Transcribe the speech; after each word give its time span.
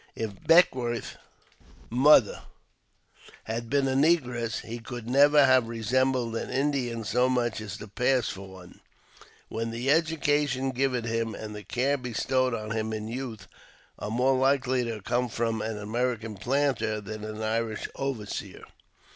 If 0.15 0.41
Beckwourth's 0.47 1.15
mother 1.91 2.41
had 3.43 3.69
been 3.69 3.87
a 3.87 3.93
negress, 3.93 4.61
he 4.65 4.79
could 4.79 5.07
never 5.07 5.45
have 5.45 5.67
resembled 5.67 6.35
an 6.37 6.49
Indian 6.49 7.03
so 7.03 7.29
much 7.29 7.61
as 7.61 7.77
to 7.77 7.87
pass 7.87 8.27
for 8.27 8.47
one; 8.49 8.79
while 9.47 9.67
the 9.67 9.91
education 9.91 10.71
given 10.71 11.03
him 11.03 11.35
and 11.35 11.55
the 11.55 11.61
care 11.61 11.97
bestowed 11.97 12.55
on 12.55 12.71
him 12.71 12.93
in 12.93 13.09
youth, 13.09 13.47
are 13.99 14.09
more 14.09 14.35
likely 14.35 14.83
to 14.85 14.89
have 14.93 15.03
come 15.03 15.29
from 15.29 15.61
an 15.61 15.77
American 15.77 16.35
planter 16.35 16.99
than 16.99 17.23
an 17.23 17.43
Irish 17.43 17.87
overseer. 17.95 18.63